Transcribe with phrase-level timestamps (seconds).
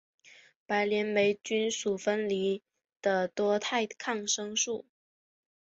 [0.67, 2.63] 自链霉菌属分离
[3.03, 4.83] 的多肽抗生素。